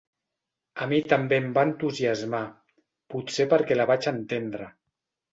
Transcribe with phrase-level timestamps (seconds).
[0.83, 2.39] A mi també em va entusiasmar,
[3.15, 4.71] potser perquè la vaig entendre.